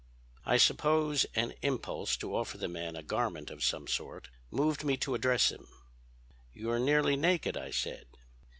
"I 0.47 0.57
suppose 0.57 1.27
an 1.35 1.53
impulse 1.61 2.17
to 2.17 2.35
offer 2.35 2.57
the 2.57 2.67
man 2.67 2.95
a 2.95 3.03
garment 3.03 3.51
of 3.51 3.63
some 3.63 3.87
sort 3.87 4.29
moved 4.49 4.83
me 4.83 4.97
to 4.97 5.13
address 5.13 5.51
him. 5.51 5.67
"'You're 6.55 6.79
nearly 6.79 7.15
naked,' 7.15 7.55
I 7.55 7.69
said. 7.69 8.07